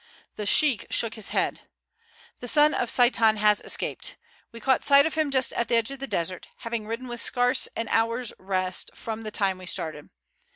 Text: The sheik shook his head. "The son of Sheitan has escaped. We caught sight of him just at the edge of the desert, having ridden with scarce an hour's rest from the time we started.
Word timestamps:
The 0.35 0.47
sheik 0.47 0.87
shook 0.89 1.13
his 1.13 1.29
head. 1.29 1.61
"The 2.39 2.47
son 2.47 2.73
of 2.73 2.89
Sheitan 2.89 3.37
has 3.37 3.61
escaped. 3.61 4.17
We 4.51 4.59
caught 4.59 4.83
sight 4.83 5.05
of 5.05 5.13
him 5.13 5.29
just 5.29 5.53
at 5.53 5.67
the 5.67 5.75
edge 5.75 5.91
of 5.91 5.99
the 5.99 6.07
desert, 6.07 6.47
having 6.61 6.87
ridden 6.87 7.07
with 7.07 7.21
scarce 7.21 7.69
an 7.75 7.87
hour's 7.89 8.33
rest 8.39 8.89
from 8.95 9.21
the 9.21 9.29
time 9.29 9.59
we 9.59 9.67
started. 9.67 10.09